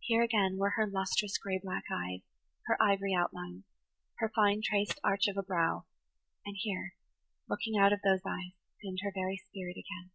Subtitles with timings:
[0.00, 2.22] Here again were her lustrous gray black eyes,
[2.68, 3.64] her ivory outlines,
[4.16, 5.84] her fine traced arch of brow;
[6.46, 6.94] and here,
[7.50, 10.10] looking out of those eyes, seemed her very spirit again.